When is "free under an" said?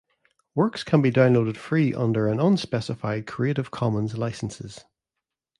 1.57-2.39